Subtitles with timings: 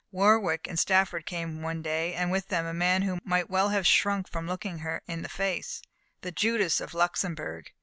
[0.11, 3.85] Warwick and Stafford came one day, and with them a man who might well have
[3.85, 5.79] shrunk from looking her in the face
[6.21, 7.69] the Judas of Luxembourg.